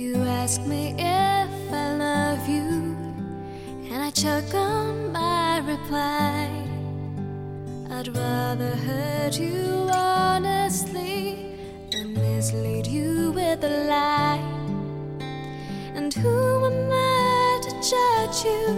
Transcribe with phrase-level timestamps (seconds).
[0.00, 2.96] You ask me if I love you,
[3.90, 6.48] and I choke on my reply.
[7.90, 11.54] I'd rather hurt you honestly
[11.92, 14.42] than mislead you with a lie.
[15.94, 18.70] And who am I to judge you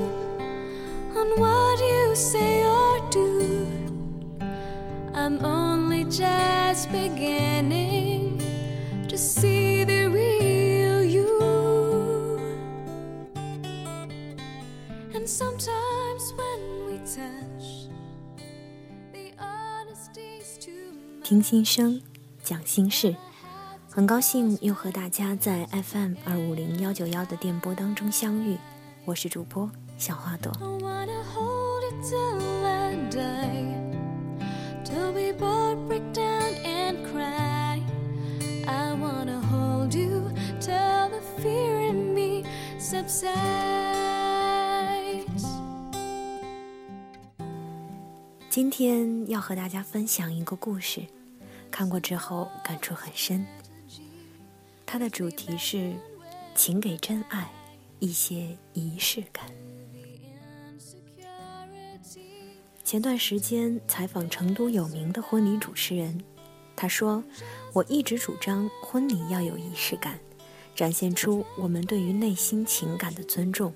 [1.16, 3.68] on what you say or do?
[5.14, 8.43] I'm only just beginning
[9.07, 10.32] to see the real
[21.25, 22.03] 听心声，
[22.43, 23.17] 讲心事，
[23.89, 28.59] 很高兴又和大家在 FM 二五零幺九幺的电波当中相遇，
[29.07, 30.53] 我是主播小花朵。
[42.95, 43.92] I
[48.53, 51.00] 今天要和大家分享一个故事，
[51.70, 53.47] 看过之后感触很深。
[54.84, 55.94] 它的主题是，
[56.55, 57.50] 请给真爱
[57.98, 59.47] 一些仪式感。
[62.84, 66.22] 前段时间采访成都有名的婚礼主持人，
[66.77, 67.25] 他说
[67.72, 70.20] ：“我一直主张婚礼要有仪式感，
[70.75, 73.72] 展现出我们对于内心情感的尊重。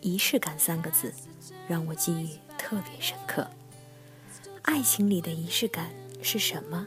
[0.00, 1.14] 仪式感三个字，
[1.68, 3.48] 让我记忆特别深刻。
[4.66, 6.86] 爱情里的仪式感是什么？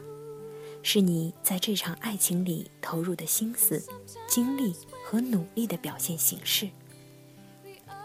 [0.82, 3.82] 是你在这场爱情里投入的心思、
[4.28, 6.68] 精力和努力的表现形式。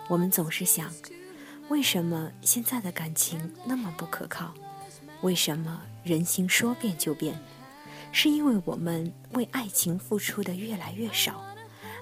[0.08, 0.92] 我们总是想。”
[1.68, 4.54] 为什么现在的感情那么不可靠？
[5.22, 7.40] 为什么人心说变就变？
[8.12, 11.44] 是因为我们为爱情付出的越来越少，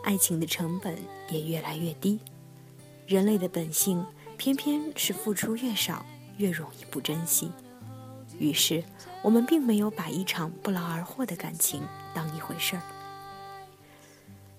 [0.03, 0.97] 爱情的成本
[1.29, 2.19] 也越来越低。
[3.07, 4.05] 人类的本性
[4.37, 7.49] 偏偏是付出越少越容易不珍惜。
[8.39, 8.83] 于是，
[9.21, 11.81] 我们并没有把一场不劳而获的感情
[12.13, 12.81] 当一回事儿。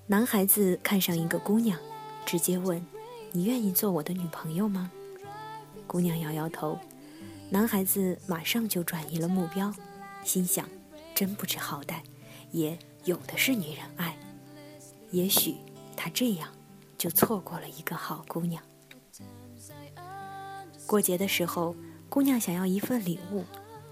[0.06, 1.78] 男孩子看上一个姑娘，
[2.26, 2.84] 直接问。
[3.36, 4.92] 你愿意做我的女朋友吗？
[5.88, 6.78] 姑娘摇摇头，
[7.50, 9.74] 男孩子马上就转移了目标，
[10.22, 10.68] 心想：
[11.16, 11.96] 真不知好歹，
[12.52, 14.16] 也有的是女人爱。
[15.10, 15.56] 也许
[15.96, 16.48] 他这样
[16.96, 18.62] 就错过了一个好姑娘。
[20.86, 21.74] 过节的时候，
[22.08, 23.42] 姑娘想要一份礼物，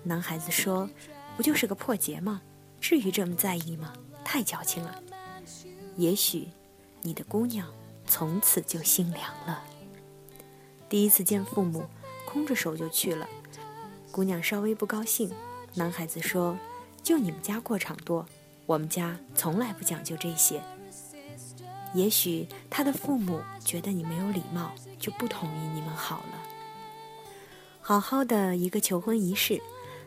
[0.02, 0.88] 男孩子说
[1.36, 2.42] ：“不就是个破节吗？
[2.80, 3.92] 至于这么在意吗？
[4.24, 5.02] 太矫情了。”
[5.96, 6.48] 也许
[7.02, 7.66] 你的姑娘。
[8.04, 9.62] 从此就心凉了。
[10.88, 11.84] 第一次见父母，
[12.26, 13.26] 空着手就去了，
[14.10, 15.32] 姑娘稍微不高兴。
[15.74, 16.58] 男孩子说
[17.02, 18.26] ：“就你们家过场多，
[18.66, 20.60] 我们家从来不讲究这些。”
[21.94, 26.42] 也许他的父母觉得你没有礼貌，就不同意你们好了。
[27.80, 29.62] 好好的一个求婚仪式，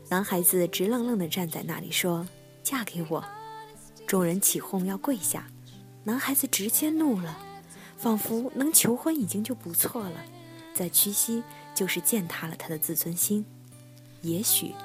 [0.09, 2.27] 男孩子直愣愣地站在那里说
[2.63, 3.23] ：“嫁给我！”
[4.05, 5.47] 众人起哄要跪下，
[6.03, 7.37] 男孩子直接怒了。
[7.97, 10.23] 仿佛能求婚已经就不错了，
[10.73, 11.41] 再屈膝
[11.73, 13.43] 就是践踏了他的自尊心。
[14.21, 14.75] 也许，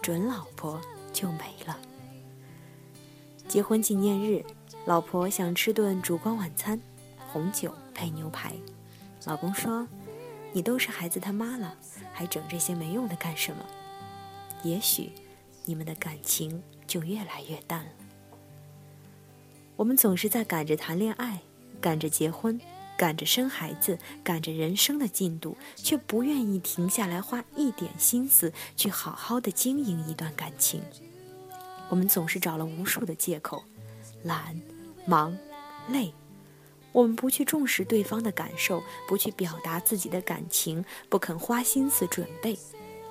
[0.00, 0.80] 准老婆
[1.12, 1.76] 就没了。
[3.48, 4.42] 结婚纪念日，
[4.86, 6.80] 老婆想吃顿烛光晚餐，
[7.32, 8.54] 红酒配牛排。
[9.24, 9.86] 老公说
[10.54, 11.76] ：“你都是孩子他妈了，
[12.12, 13.66] 还整这些没用的干什么？”
[14.62, 15.12] 也许，
[15.64, 17.90] 你们的感情就越来越淡了。
[19.76, 21.40] 我们总是在赶着谈恋爱。
[21.80, 22.60] 赶着结婚，
[22.98, 30.82] 赶着生孩子，赶着人生的进度，却不愿意停下来花一点心思去好好的经营一段感情。
[31.88, 33.64] 我们总是找了无数的借口，
[34.24, 34.60] 懒、
[35.06, 35.34] 忙、
[35.88, 36.12] 累。
[36.92, 42.58] 我们不去重视对方的感受，不去表达自己的感情，不肯花心思准备。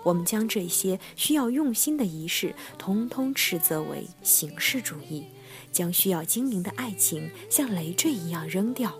[0.03, 5.25] 我们将这些需要用心的仪式，通通斥责为形式主义。
[5.71, 8.97] 将需要经营的爱情像累赘一样扔掉，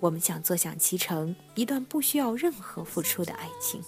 [0.00, 3.82] 我们想坐享其成一段不需要任何付出的爱情，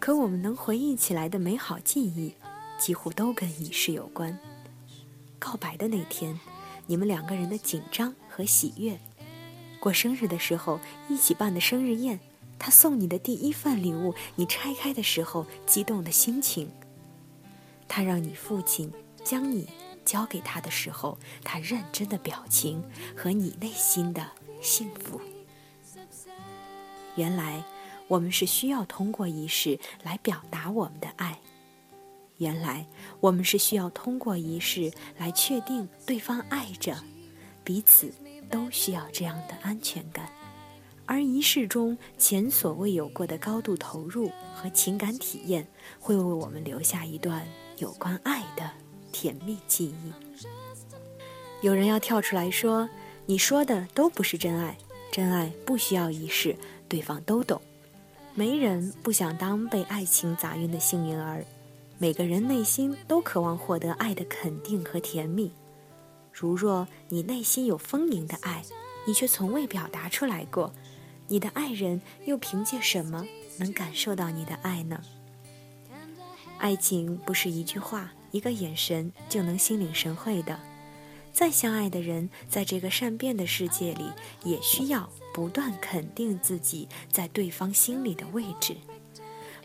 [0.00, 2.34] 可我们能回忆起来的美好记忆，
[2.78, 4.38] 几乎都跟仪式有关。
[5.38, 6.38] 告白的那天，
[6.86, 8.96] 你们两个人的紧张和喜悦；
[9.78, 10.80] 过生日的时候，
[11.10, 12.18] 一起办的生日宴，
[12.64, 16.66] 他送你的第一份礼物，你拆开的时候激动的心情；
[17.86, 18.90] 他让你父亲
[19.22, 19.68] 将你。
[20.02, 22.82] 交给他的时候，他认真的表情
[23.14, 24.30] 和你内心的
[24.62, 25.20] 幸福。
[27.16, 27.62] 原来，
[28.08, 31.38] 我们是需要通过仪式来表达我们的爱。
[32.38, 32.86] 原来，
[33.20, 36.96] 我们是需要通过仪式来确定对方爱着，
[37.62, 38.10] 彼此
[38.50, 40.30] 都需要这样的安全感，
[41.06, 45.66] 而仪式中前所未有过的高度投入和情感体验，
[46.00, 47.46] 会为我们留下一段
[47.78, 48.70] 有关爱的
[49.12, 50.12] 甜蜜记忆。
[51.60, 52.88] 有人要跳出来说
[53.26, 54.76] ：“你说的都不是真爱，
[55.10, 56.56] 真爱不需要仪式，
[56.88, 57.60] 对方都懂。”
[58.34, 61.44] 没人不想当被爱情砸晕的幸运儿，
[61.98, 65.52] 每个人内心都渴望获得爱的肯定和甜蜜。
[66.32, 68.62] 如若你内心有丰盈的爱，
[69.06, 70.72] 你却从未表达出来过，
[71.28, 73.26] 你的爱人又凭借什么
[73.58, 75.00] 能感受到你的爱呢？
[76.58, 80.58] 爱情不是一句话、一个眼神就能心领神会的。
[81.32, 84.08] 再相爱的人，在这个善变的世界里，
[84.44, 88.76] 也需要不断肯定自己在对方心里的位置。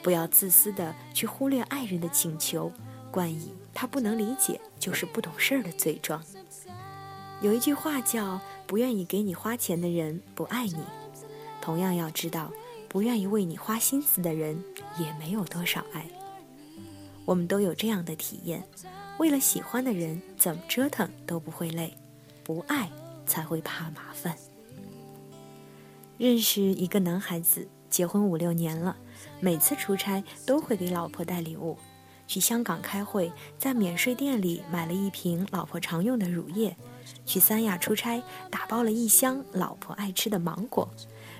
[0.01, 2.71] 不要自私的去忽略爱人的请求，
[3.11, 6.23] 冠以他不能理解就是不懂事儿的罪状。
[7.41, 10.79] 有一句话叫“不愿意给你花钱的人不爱你”，
[11.69, 12.51] 同样要知道，
[12.87, 14.59] 不愿意为你花心思的人
[14.97, 16.03] 也没有多少爱。
[17.25, 18.63] 我们都有这样的体验：
[19.19, 21.91] 为了喜欢的人，怎么折腾都不会累；
[22.43, 22.89] 不爱
[23.27, 24.35] 才会怕麻烦。
[26.17, 28.97] 认识一个男孩子，结婚五六年了，
[29.39, 31.77] 每次出差都会给老婆带礼物。
[32.25, 36.71] 去香港开会，在免税店里买了一瓶老婆常用的乳液；
[37.27, 40.87] 去三亚出差，打包了一箱老婆爱吃的芒果；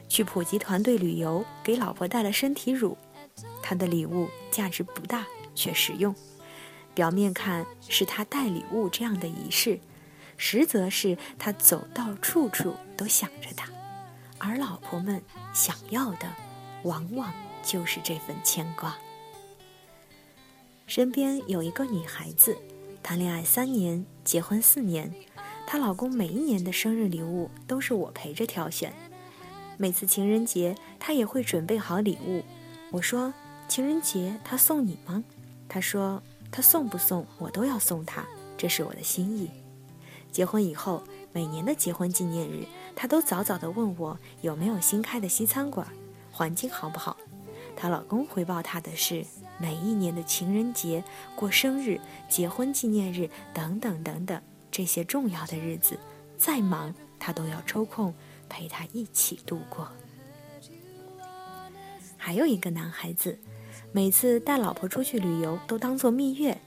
[0.09, 2.97] 去普吉团队旅游，给老婆带了身体乳。
[3.61, 5.25] 他的礼物价值不大，
[5.55, 6.13] 却实用。
[6.93, 9.79] 表面看是他带礼物这样的仪式，
[10.35, 13.69] 实则是他走到处处都想着他，
[14.39, 15.21] 而老婆们
[15.53, 16.27] 想要的，
[16.83, 17.31] 往往
[17.63, 18.97] 就是这份牵挂。
[20.87, 22.57] 身边有一个女孩子，
[23.03, 25.13] 谈恋爱三年，结婚四年，
[25.67, 28.91] 她老公每一年的生日礼物都是我陪着挑选。
[29.81, 32.43] 每次情人节，他也会准备好礼物。
[32.91, 33.33] 我说
[33.69, 35.23] ：“情人节他送你吗？”
[35.69, 36.21] 他说
[36.51, 38.27] ：“他送不送我都要送他，
[38.57, 39.49] 这是我的心意。”
[40.33, 45.87] 结婚以后，每年的结婚纪念日，他都早早的问我有没有新开的西餐馆，
[46.29, 47.15] 环境好不好。
[47.73, 49.25] 她老公回报她的是。
[49.61, 51.03] 每一年的情人节、
[51.35, 51.99] 过生日、
[52.29, 54.41] 结婚纪念日等等等等，
[54.71, 55.99] 这些重要的日子，
[56.37, 58.13] 再忙他都要抽空
[58.49, 59.87] 陪他一起度过。
[62.17, 63.39] 还有一个男孩子，
[63.91, 66.59] 每次带老婆出去旅游都当做蜜月，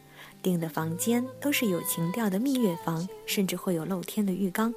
[0.43, 4.73] 订的房间都是有情调的蜜月房，甚至会有露天的浴缸。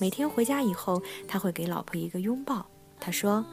[0.00, 2.66] 每天回家以后，他会给老婆一个拥抱。
[2.98, 3.44] 他说：“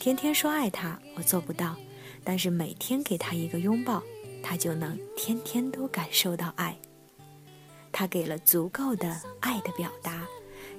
[0.00, 1.76] 天天说爱他，我做不到。”
[2.26, 4.02] 但是每天给他一个拥抱，
[4.42, 6.76] 他就能天天都感受到爱。
[7.92, 10.26] 他给了足够的爱的表达，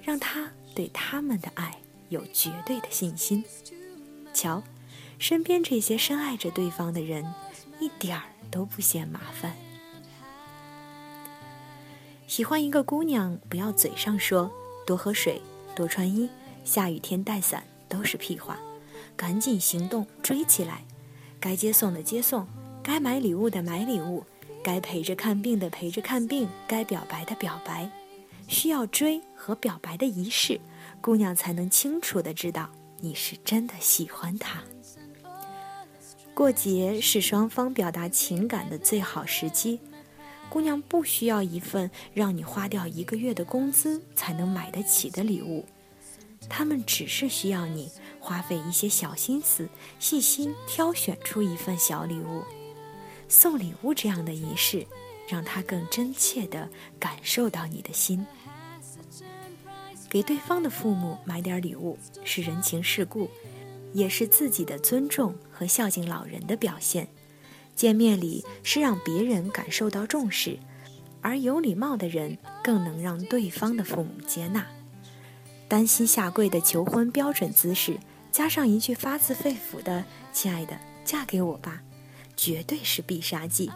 [0.06, 1.80] 让他对他们的爱
[2.10, 3.44] 有绝对的信心。
[4.34, 4.62] 瞧，
[5.18, 7.26] 身边这些深爱着对方的人，
[7.80, 9.56] 一点儿都不嫌麻烦。
[12.28, 14.52] 喜欢一个姑娘，不要嘴上说
[14.86, 15.42] 多喝水、
[15.76, 16.30] 多穿衣、
[16.64, 18.60] 下雨天带伞都是屁话，
[19.16, 20.84] 赶紧行动追起来。
[21.40, 22.48] 该接送的接送，
[22.84, 24.24] 该买礼物的买礼物，
[24.64, 27.90] 该陪着看病的陪着看病，该表白的表白，
[28.48, 30.60] 需要追和表白的仪式，
[31.02, 34.64] 姑娘才能清楚的知道你是真的喜欢他。
[36.34, 39.80] 过节是双方表达情感的最好时机，
[40.50, 45.66] 姑娘不需要一份让你花掉一个月的工资才能买得起的礼物。
[46.48, 52.44] 他们只是需要你花费一些小心思，细心挑选出一份小礼物。
[53.28, 54.86] 送礼物这样的仪式，
[55.28, 58.26] 让他更真切地感受到你的心。
[60.10, 63.30] 给对方的父母买点礼物，是人情世故，
[63.94, 67.08] 也是自己的尊重和孝敬老人的表现。
[67.76, 70.58] 见面礼是让别人感受到重视，
[71.20, 74.66] 而有礼貌的人更能让对方的父母接纳。
[75.68, 77.98] 单膝下跪的求婚标准姿势，
[78.32, 81.82] 加上一句发自肺腑的“亲爱的，嫁给我吧”，
[82.38, 83.70] 绝对是必杀技。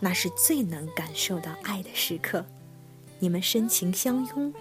[0.00, 2.44] 那是最能感受到爱的时刻。
[3.18, 4.52] 你们深情相拥，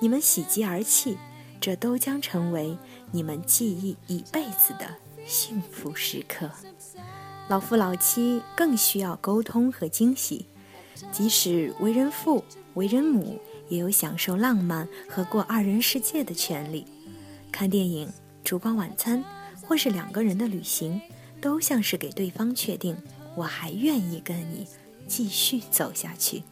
[0.00, 1.16] 你们喜极而泣，
[1.60, 2.76] 这都将成为
[3.10, 6.50] 你们记忆一辈子的幸福时刻。
[7.48, 10.44] 老夫老妻更需要沟通和惊喜，
[11.10, 13.40] 即使为人父、为人母。
[13.70, 16.86] 也有享受浪漫和过二人世界的权利。
[17.52, 18.10] 看电影、
[18.42, 19.22] 烛光晚餐，
[19.60, 20.98] 或是两个人的旅行，
[21.38, 22.96] 都像是给对方确定
[23.36, 24.66] 我还愿意跟你
[25.08, 26.44] 继续走下去。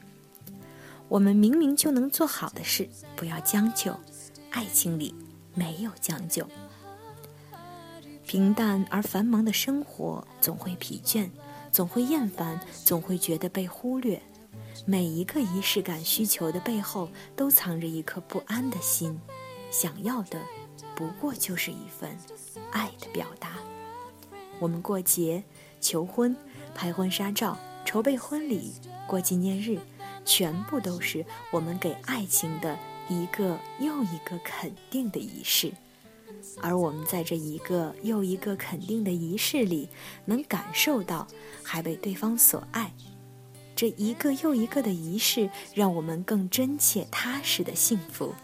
[1.09, 3.93] 我们明明就能做好的事，不要将就；
[4.51, 5.15] 爱情里
[5.55, 6.45] 没有将就。
[8.27, 11.31] 平淡而繁忙的生活总会疲倦，
[11.71, 14.21] 总会厌烦，总会觉得被忽略。
[14.85, 19.17] 每一个仪式感需求的背后，都藏着一颗不安的心，
[19.71, 20.41] 想要的
[20.97, 22.17] 不过就是一份
[22.73, 23.53] 爱的表达。
[24.59, 25.43] 我们过节、
[25.81, 26.35] 求婚、
[26.75, 28.73] 拍婚纱照、筹备婚礼、
[29.07, 29.79] 过纪念日，
[30.25, 32.77] 全部都是我们给爱情的
[33.09, 35.73] 一个又一个肯定的仪式。
[36.61, 39.89] 而我们在这一个又一个肯定的仪式里，
[40.25, 41.29] 能感受到
[41.63, 42.93] 还被对方所爱。
[43.77, 48.35] 这一个又一个的仪式，让我们更真切踏实的幸福。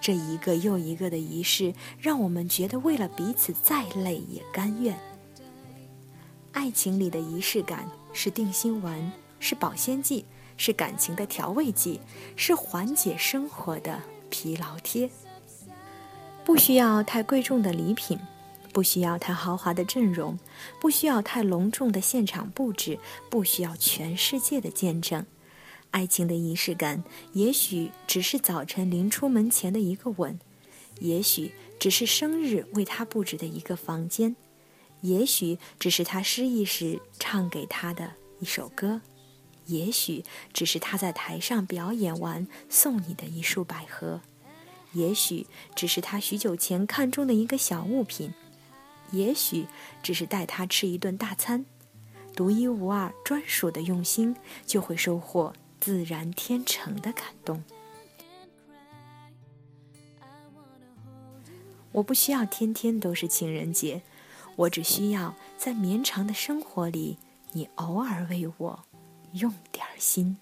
[0.00, 4.96] 这一个又一个的仪式，让我们觉得为了彼此再累也甘愿。
[6.52, 10.24] 爱情里的仪式感是定心丸，是保鲜剂，
[10.56, 12.00] 是感情的调味剂，
[12.36, 15.10] 是缓解生活的疲劳贴。
[16.44, 18.18] 不需要太贵重的礼品，
[18.72, 20.38] 不需要太豪华的阵容，
[20.80, 25.26] 不需要太隆重的现场布置，不需要全世界的见证。
[25.90, 30.38] 爱情的仪式感，也许只是早晨临出门前的一个吻，
[31.00, 34.34] 也许只是生日为他布置的一个房间，
[35.04, 39.02] 也许只是他失意时唱给他的一首歌，
[39.66, 44.22] 也许只是他在台上表演完送你的一束百合。
[44.92, 48.32] 也许只是他许久前看中的一个小物品，
[49.10, 49.66] 也许
[50.02, 51.66] 只是带他吃一顿大餐，
[52.34, 54.34] 独一无二、专属的用心，
[54.64, 57.62] 就会收获自然天成的感动。
[61.92, 64.02] 我不需要天天都是情人节，
[64.56, 67.18] 我只需要在绵长的生活里，
[67.52, 68.84] 你偶尔为我
[69.32, 70.36] 用点心。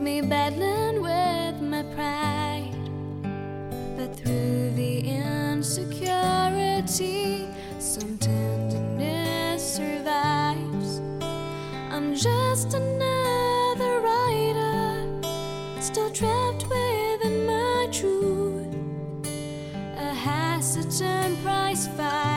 [0.00, 2.72] me badland with my pride
[3.96, 7.46] but through the insecurity,
[7.78, 8.18] some
[21.74, 22.33] satisfied.